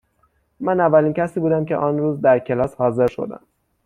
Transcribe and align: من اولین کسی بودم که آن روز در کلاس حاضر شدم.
من 0.59 0.79
اولین 0.79 1.13
کسی 1.13 1.39
بودم 1.39 1.65
که 1.65 1.75
آن 1.75 1.97
روز 1.97 2.21
در 2.21 2.39
کلاس 2.39 2.75
حاضر 2.75 3.07
شدم. 3.07 3.39